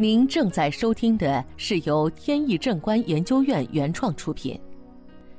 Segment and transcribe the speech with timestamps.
[0.00, 4.58] 您正在收听的是由天意正观研究院原创出品，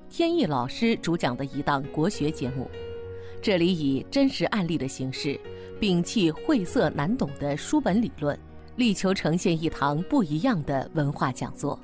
[0.08, 2.70] 天意老师主讲的一档国学节目。
[3.42, 5.36] 这里以真实案例的形式，
[5.80, 8.40] 摒弃晦涩难懂的书本理论，
[8.76, 11.80] 力求呈现一堂不一样的文化讲座。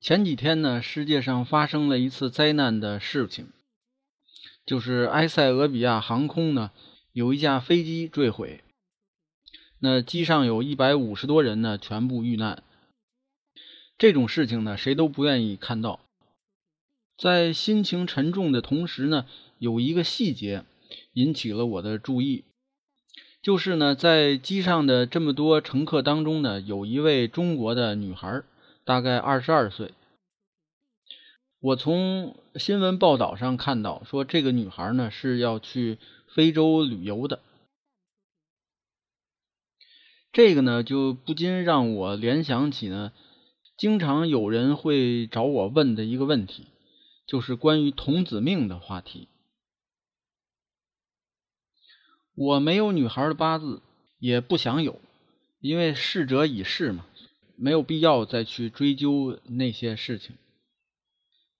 [0.00, 3.48] 前几天呢，世界上发生了一次灾难的事情，
[4.64, 6.70] 就是埃塞俄比亚航空呢。
[7.12, 8.63] 有一架飞机坠毁，
[9.84, 12.62] 那机上有一百五十多人呢，全部遇难。
[13.98, 16.00] 这种事情呢，谁都不愿意看到。
[17.18, 19.26] 在心情沉重的同时呢，
[19.58, 20.64] 有一个细节
[21.12, 22.44] 引起了我的注意，
[23.42, 28.42] 就是呢，在机上的这么多乘客当中呢，有一位中国的女孩，
[28.86, 29.92] 大概二十二岁。
[31.60, 35.98] 我从新闻报道上看到，说这个女孩呢是要去。
[36.26, 37.38] 非洲旅游的，
[40.34, 43.12] 这个呢就不禁让我联想起呢，
[43.78, 46.66] 经常有人会找我问的一个问题，
[47.24, 49.28] 就是关于童子命的话题。
[52.34, 53.80] 我没有女孩的八字，
[54.18, 55.00] 也不想有，
[55.60, 57.06] 因为逝者已逝嘛，
[57.54, 60.34] 没有必要再去追究那些事情。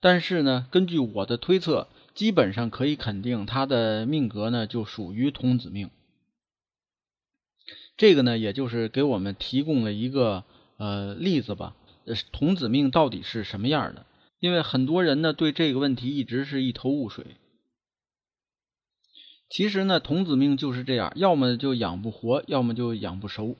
[0.00, 1.88] 但是呢，根据我的推测。
[2.14, 5.90] 基本上可以肯定，他的命格呢就属于童子命。
[7.96, 10.44] 这个呢，也就是给我们提供了一个
[10.76, 11.76] 呃例子吧。
[12.32, 14.06] 童子命到底是什么样的？
[14.40, 17.24] 因为很多人呢对这个问题一直是一头雾水。
[19.48, 23.56] 其实呢，童子命就是这样，要么就养不活，要么就养不熟。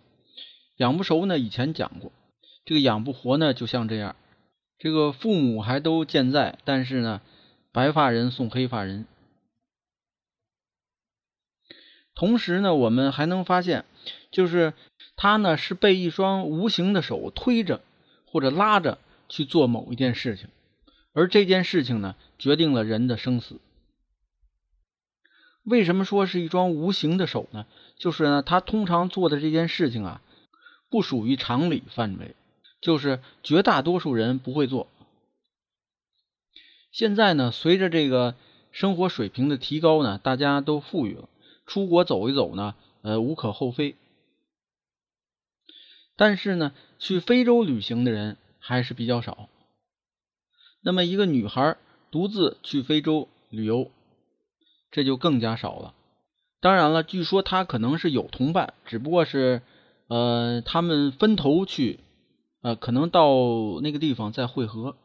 [0.76, 2.10] 养不熟呢，以前讲过，
[2.64, 4.16] 这个养不活呢，就像这样，
[4.78, 7.20] 这个父母还都健在，但是呢。
[7.72, 9.04] 白发人送黑发人。
[12.14, 13.84] 同时呢，我们还能发现，
[14.34, 14.74] 就是
[15.14, 17.80] 他呢是被一双无形的手推着
[18.26, 18.98] 或者拉着
[19.28, 20.48] 去做某一件事情，
[21.12, 23.60] 而这件事情呢决定了人的生死。
[25.62, 27.64] 为什么说是一双无形的手呢？
[27.96, 30.20] 就是呢，他通常做的这件事情啊，
[30.90, 32.34] 不属于常理范围，
[32.80, 34.88] 就是绝大多数人不会做。
[36.90, 38.34] 现在呢，随着这个
[38.72, 41.28] 生活水平的提高呢，大家都富裕了，
[41.66, 43.94] 出国走一走呢，呃，无可厚非。
[46.16, 49.48] 但是呢，去非洲旅行的人还是比较少。
[50.82, 51.76] 那么，一个女孩
[52.10, 53.90] 独自去非洲旅游，
[54.90, 55.94] 这就更加少了。
[56.60, 59.62] 当然了，据说她可能是有同伴，只不过是
[60.08, 62.00] 呃，他们分头去，
[62.60, 63.30] 呃，可能到
[63.82, 64.96] 那个地方再会合。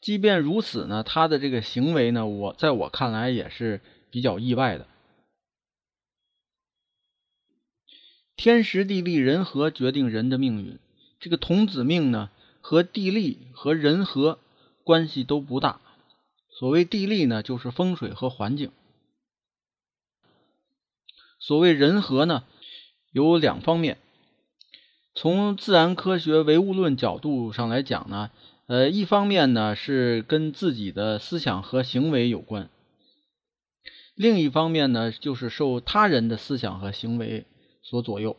[0.00, 3.80] 即便如此呢，他的这个行为呢，我在我看来也是
[4.10, 4.86] 比较意外的。
[8.36, 10.78] 天时地利人和决定人的命运，
[11.20, 12.30] 这个童子命呢，
[12.60, 14.38] 和地利和人和
[14.82, 15.80] 关系都不大。
[16.50, 18.70] 所谓地利呢，就是风水和环境；
[21.38, 22.44] 所谓人和呢，
[23.12, 23.98] 有两方面。
[25.14, 28.30] 从自然科学唯物论角度上来讲呢。
[28.66, 32.70] 呃，一方面呢是跟自己的思想和行为有关，
[34.14, 37.44] 另一方面呢就是受他人的思想和行为
[37.84, 38.36] 所左右。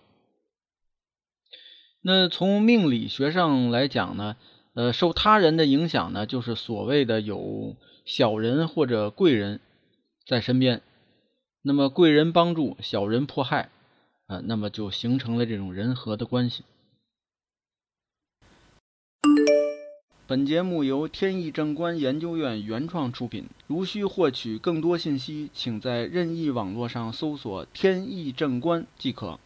[2.01, 4.35] 那从命理学上来讲呢，
[4.73, 9.61] 呃，受他人的影响呢，就是所谓的有小人或者贵人
[10.27, 10.81] 在身边，
[11.61, 13.69] 那么贵人帮助，小人迫害，
[14.27, 16.63] 啊，那么就形成了这种人和的关系。
[20.27, 23.45] 本节目由天意正观研究院原创出品。
[23.67, 29.39] 如需获取更多信息，请在任意网络上搜索“天意正观”即可。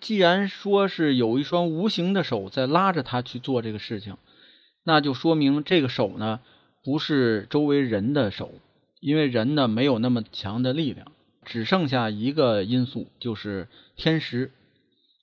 [0.00, 4.16] 既然说是有一双无形的手在拉着他去做这个事情，
[4.82, 6.40] 那就说明这个手呢
[6.82, 8.50] 不是周围人的手，
[8.98, 11.12] 因为人呢没有那么强的力量。
[11.44, 14.52] 只剩下一个因素，就是天时，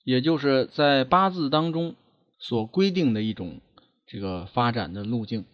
[0.04, 1.94] 也就是在八字当中
[2.38, 3.60] 所规定的一种
[4.06, 5.44] 这个发展的路径。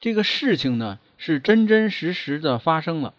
[0.00, 3.14] 这个事情呢是真真实实的发生了，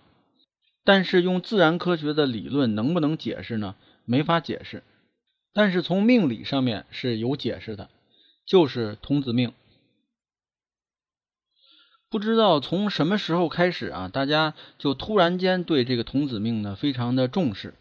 [0.86, 3.76] 但是用自然科学的理论能不能解释呢？
[4.06, 4.84] 没法解释。
[5.52, 7.90] 但是从命理上面是有解释的，
[8.46, 9.52] 就是童子命。
[12.10, 17.76] 不知道从什么时候开始啊，大家就突然间对这个童子命呢非常的重视，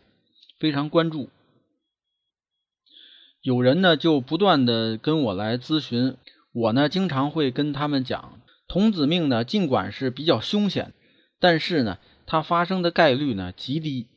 [0.59, 1.31] 非常关注。
[3.41, 6.17] 有人呢就不断的跟我来咨询，
[6.53, 10.93] 我呢经常会跟他们讲，童子命呢尽管是比较凶险，
[11.41, 14.09] 但是呢它发生的概率呢极低。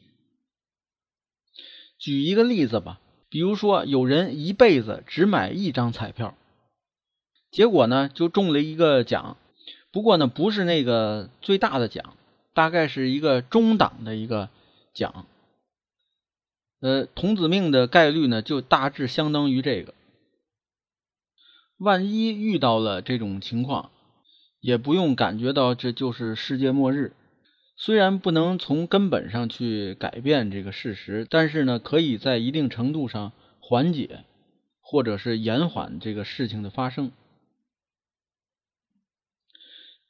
[1.98, 3.00] 举一个例子吧，
[3.30, 6.36] 比如说有人一辈子只买一张彩票，
[7.50, 9.38] 结果呢就中了一个奖，
[9.92, 12.16] 不过呢不是那个最大的奖，
[12.54, 14.50] 大概是一个中档的一个
[14.94, 15.26] 奖。
[16.80, 19.94] 呃，童子命的概率呢，就大致相当于这个。
[21.78, 23.92] 万一遇到了这种情况，
[24.60, 27.14] 也不用感觉到这就是世界末日。
[27.76, 34.24] 虽然不能从根本上去改变这个事实，但是呢，可以在一定程度上缓解
[34.80, 37.12] 或者是延缓这个事情的发生。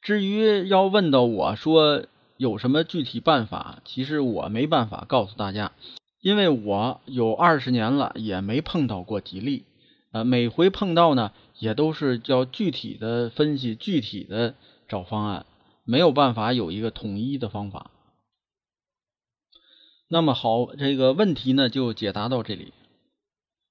[0.02, 2.04] 至于要问到我说
[2.36, 5.70] 有什么具体办法，其实我没办法告诉大家。
[6.20, 9.64] 因为我有二十年了，也没碰到过吉利，
[10.12, 14.54] 呃，每回碰到呢，也都是叫具体的分析，具体的
[14.88, 15.46] 找方案，
[15.84, 17.90] 没有办法有一个统一的方法。
[20.08, 22.72] 那么好，这个问题呢就解答到这里。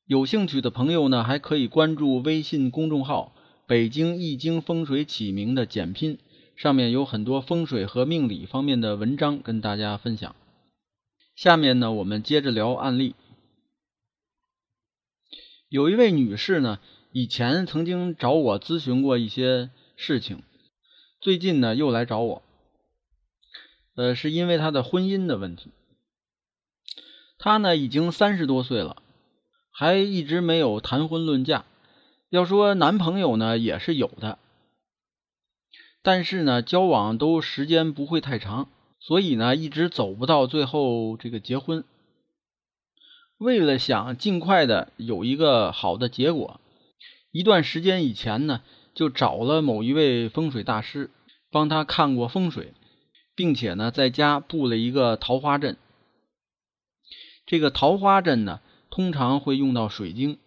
[0.06, 3.34] 有兴趣的朋友呢，还可以关注微信公众号
[3.72, 6.18] “北京易经风水起名”的简拼，
[6.58, 10.36] 上面有很多风水和命理方面的文章跟大家分享。
[11.38, 13.16] 下面呢，我们接着聊案例。
[15.70, 16.82] 有一位女士呢，
[17.14, 20.44] 以前曾经找我咨询过一些事情，
[21.22, 22.42] 最近呢又来找我，
[23.96, 25.72] 呃，是因为她的婚姻的问题。
[27.38, 29.02] 她呢已经三十多岁了，
[29.72, 31.64] 还一直没有谈婚论嫁。
[32.32, 34.40] 要说男朋友呢也是有的，
[36.02, 38.70] 但是呢交往都时间不会太长。
[39.04, 41.84] 所以呢，一直走不到最后这个结婚。
[43.40, 46.62] 为了想尽快的有一个好的结果，
[47.32, 48.62] 一段时间以前呢，
[48.94, 51.10] 就找了某一位风水大师，
[51.50, 52.76] 帮他看过风水，
[53.36, 55.76] 并且呢，在家布了一个桃花阵。
[57.48, 58.62] 这个桃花阵呢，
[58.92, 60.38] 通常会用到水晶。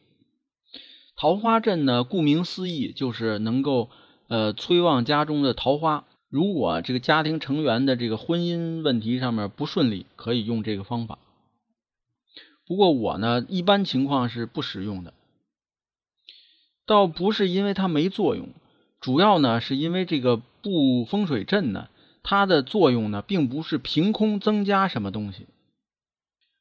[1.16, 3.90] 桃花阵呢，顾名思义，就是能够
[4.28, 6.05] 呃催旺家中的桃花。
[6.28, 11.19] 如果这个家庭成员的这个婚姻问题上面不顺利，可以用这个方法。
[12.66, 15.14] 不过我呢，一般情况是不使用的。
[16.87, 18.49] 倒不是因为它没作用，
[19.00, 21.88] 主要呢是因为这个布风水阵呢，
[22.22, 25.46] 它的作用呢，并不是凭空增加什么东西，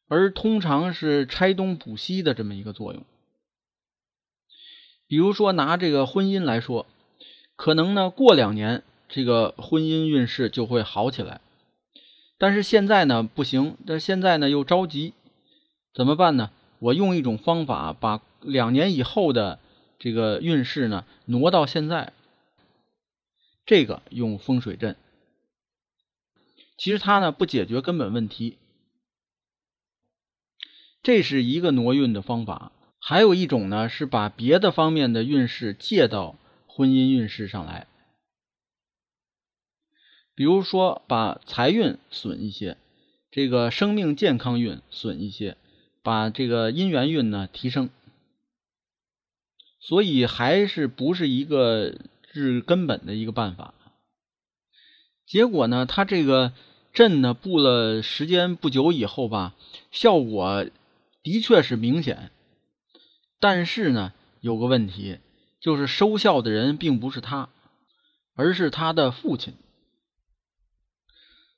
[0.08, 3.04] 而通常是拆东补西的这么一个作用。
[5.14, 6.88] 比如说拿这个婚姻来说，
[7.56, 8.82] 可能呢过两年。
[9.08, 11.40] 这个婚姻运势就会好起来，
[12.40, 15.14] 但是现在呢不行，但现在呢又着急，
[15.94, 16.50] 怎么办呢？
[16.80, 19.60] 我用一种方法，把两年以后的
[20.00, 22.12] 这个运势呢挪到现在。
[23.68, 24.96] 这个用风水阵，
[26.76, 28.58] 其实它呢不解决根本问题，
[31.04, 32.72] 这是一个挪运的方法。
[33.06, 37.86] 还有一种呢是把别的方面的运势借到婚姻运势上来。
[40.34, 42.78] 比如说，把财运损一些，
[43.30, 45.58] 这个生命健康运损一些，
[46.02, 47.90] 把这个姻缘运呢提升，
[49.82, 51.96] 所以还是不是一个
[52.32, 53.74] 治根本的一个办法。
[55.26, 56.54] 结果呢，他这个
[56.94, 59.54] 阵呢布了时间不久以后吧，
[59.92, 60.66] 效果
[61.22, 62.32] 的确是明显，
[63.44, 65.20] 但是呢，有个问题，
[65.60, 67.50] 就是收效的人并不是他，
[68.36, 69.54] 而是他的父亲。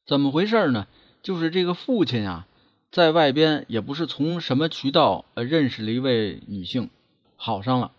[0.08, 0.88] 怎么回事呢？
[1.22, 2.48] 就是这个父亲啊，
[2.90, 6.90] 在外边也不是从什么渠道呃认识了一位女性，
[7.36, 7.92] 好上了，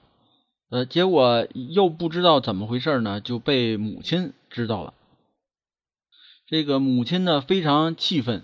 [0.68, 4.94] 呃，结果又不知道怎么回事呢，就被母亲知道了。
[6.48, 8.42] 这个母亲呢非常气愤，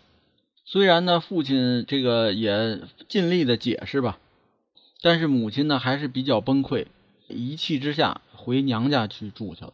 [0.64, 4.20] 虽然呢父亲这个也尽力的解释吧，
[5.02, 6.86] 但是母亲呢还是比较崩溃，
[7.28, 9.72] 一气之下回娘家去住去了。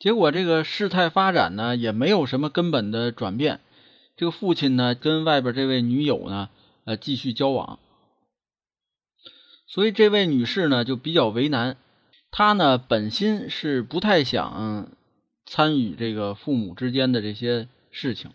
[0.00, 3.60] 结果这个事态发展呢，也没有什么根本的转变。
[4.16, 6.48] 这个父亲呢，跟外边这位女友呢，
[6.84, 7.78] 呃，继续交往。
[9.66, 11.76] 所以这位女士呢，就比较为难。
[12.30, 14.90] 她呢，本心是不太想
[15.46, 18.32] 参与这个父母之间的这些事情，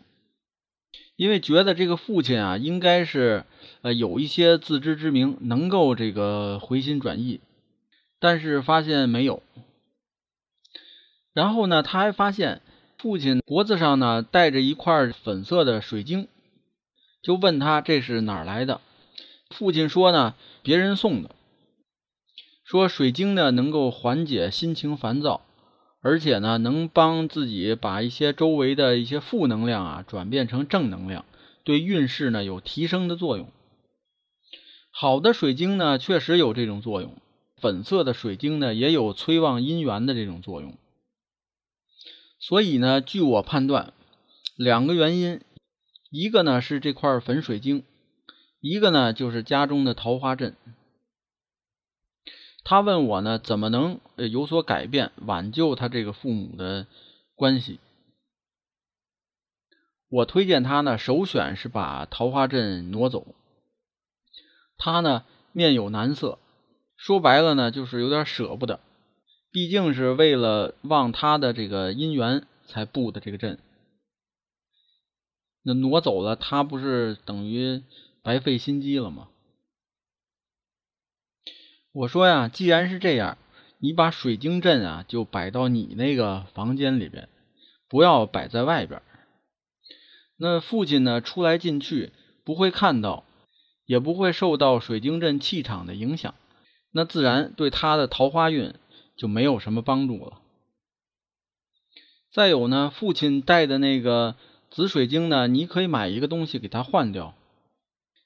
[1.17, 3.43] 因为觉得这个父亲啊，应该是
[3.81, 7.41] 呃有一些自知之明，能够这个回心转意。
[8.19, 9.43] 但是发现没有。
[11.33, 12.61] 然后呢，他还发现
[12.97, 16.27] 父亲脖子上呢戴着一块粉色的水晶，
[17.21, 18.79] 就问他这是哪儿来的。
[19.49, 21.31] 父亲说呢，别人送的。
[22.63, 25.41] 说水晶呢能够缓解心情烦躁，
[26.07, 31.25] 而且呢能帮自己把一些周围的一些负能量啊转变成正能量，
[31.65, 33.51] 对运势呢有提升的作用。
[34.89, 37.13] 好的水晶呢确实有这种作用，
[37.57, 40.77] 粉色的水晶呢也有催旺姻缘的这种作用。
[42.39, 43.91] 所以呢，据我判断，
[44.55, 45.41] 两个原因，
[46.09, 47.83] 一个呢是这块粉水晶，
[48.61, 50.55] 一个呢就是家中的桃花阵。
[52.69, 56.85] 他问我呢，怎么能有所改变，挽救他这个父母的
[57.33, 57.79] 关系？
[60.09, 63.25] 我推荐他呢，首选是把桃花阵挪走。
[64.77, 66.39] 他呢面有难色，
[66.97, 68.81] 说白了呢就是有点舍不得，
[69.49, 73.59] 毕竟是为了旺他的这个姻缘才布的这个阵。
[75.63, 77.81] 那挪走了，他不是等于
[78.23, 79.29] 白费心机了吗？
[81.97, 83.39] 我说呀，既然是这样，
[83.79, 87.27] 你把水晶阵啊就摆到你那个房间里边，
[87.89, 89.01] 不要摆在外边。
[90.37, 92.11] 那父亲呢出来进去
[92.43, 93.23] 不会看到，
[93.87, 96.35] 也不会受到水晶阵气场的影响，
[96.91, 98.75] 那自然对他的桃花运
[99.15, 100.39] 就没有什么帮助了。
[102.31, 104.35] 再有呢，父亲带的那个
[104.69, 107.33] 紫水晶呢，你可以买一个东西给他换掉，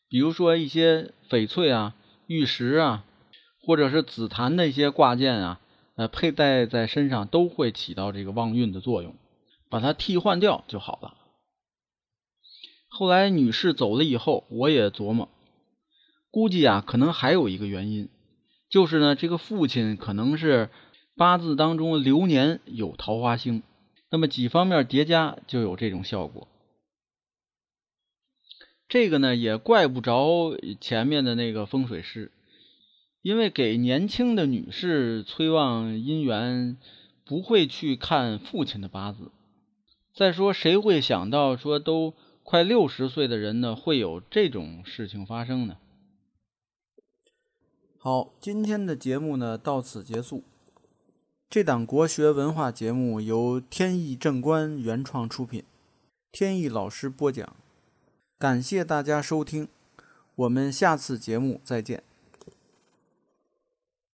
[0.09, 1.95] 比如说一些翡翠啊、
[2.27, 3.05] 玉石啊。
[3.63, 5.59] 或者是紫檀的一些挂件啊，
[5.95, 9.15] 呃，佩戴在身上都会起到这个旺运的作用，
[9.69, 11.15] 把它替换掉就好了。
[12.89, 15.29] 后来女士走了以后，我也琢磨，
[16.29, 18.09] 估计啊，可能还有一个原因，
[18.69, 20.69] 就是呢，这个父亲可能是
[21.15, 23.63] 八字当中流年有桃花星，
[24.09, 26.47] 那么几方面叠加就有这种效果。
[28.89, 32.31] 这个呢，也怪不着前面的那个风水师。
[33.21, 36.77] 因为给年轻的女士催旺姻缘，
[37.23, 39.31] 不会去看父亲的八字。
[40.13, 42.13] 再说，谁会想到说都
[42.43, 45.77] 快六十岁的人呢，会有这种事情发生呢？
[47.97, 50.43] 好，今天的节目呢到此结束。
[51.49, 55.63] 这档国学文化节目由天意正观原创出品，
[56.31, 57.55] 天意老师播讲。
[58.39, 59.67] 感谢大家收听，
[60.33, 62.03] 我们下次节目再见。